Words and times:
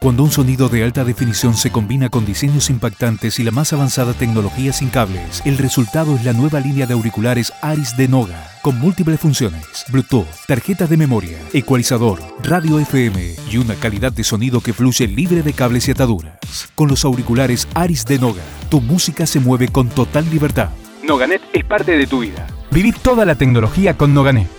Cuando 0.00 0.22
un 0.22 0.30
sonido 0.30 0.68
de 0.68 0.84
alta 0.84 1.02
definición 1.02 1.54
se 1.54 1.72
combina 1.72 2.08
con 2.08 2.24
diseños 2.24 2.70
impactantes 2.70 3.40
y 3.40 3.42
la 3.42 3.50
más 3.50 3.72
avanzada 3.72 4.14
tecnología 4.14 4.72
sin 4.72 4.90
cables, 4.90 5.42
el 5.44 5.58
resultado 5.58 6.14
es 6.14 6.24
la 6.24 6.32
nueva 6.32 6.60
línea 6.60 6.86
de 6.86 6.94
auriculares 6.94 7.52
Aris 7.62 7.96
de 7.96 8.06
Noga, 8.06 8.48
con 8.62 8.78
múltiples 8.78 9.18
funciones, 9.18 9.66
Bluetooth, 9.88 10.28
tarjetas 10.46 10.88
de 10.88 10.96
memoria, 10.96 11.40
ecualizador, 11.52 12.20
radio 12.44 12.78
FM 12.78 13.34
y 13.50 13.56
una 13.56 13.74
calidad 13.74 14.12
de 14.12 14.22
sonido 14.22 14.60
que 14.60 14.72
fluye 14.72 15.08
libre 15.08 15.42
de 15.42 15.52
cables 15.52 15.88
y 15.88 15.90
ataduras. 15.90 16.38
Con 16.76 16.88
los 16.88 17.04
auriculares 17.04 17.66
Aris 17.74 18.04
de 18.04 18.20
Noga, 18.20 18.44
tu 18.68 18.80
música 18.80 19.26
se 19.26 19.40
mueve 19.40 19.66
con 19.66 19.88
total 19.88 20.30
libertad. 20.30 20.68
Noganet 21.02 21.42
es 21.52 21.64
parte 21.64 21.96
de 21.98 22.06
tu 22.06 22.20
vida. 22.20 22.46
Viví 22.70 22.92
toda 22.92 23.24
la 23.24 23.34
tecnología 23.34 23.96
con 23.96 24.14
Noganet. 24.14 24.57